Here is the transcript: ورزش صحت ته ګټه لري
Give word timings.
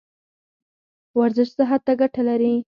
ورزش 1.19 1.49
صحت 1.57 1.81
ته 1.87 1.93
ګټه 2.01 2.21
لري 2.29 2.53